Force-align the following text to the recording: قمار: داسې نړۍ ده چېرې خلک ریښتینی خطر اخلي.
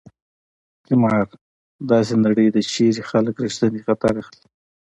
قمار: 0.85 1.23
داسې 1.91 2.13
نړۍ 2.25 2.47
ده 2.55 2.61
چېرې 2.71 3.01
خلک 3.09 3.33
ریښتینی 3.45 3.79
خطر 3.85 4.13
اخلي. 4.21 4.45